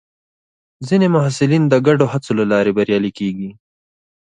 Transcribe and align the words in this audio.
ځینې 0.87 1.07
محصلین 1.15 1.63
د 1.67 1.73
ګډو 1.87 2.05
هڅو 2.13 2.31
له 2.39 2.45
لارې 2.51 2.75
بریالي 2.77 3.11
کېږي. 3.19 3.49